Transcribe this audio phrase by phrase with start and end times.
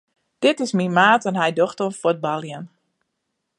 [0.45, 2.63] Dit is myn maat en hy docht oan fuotbaljen.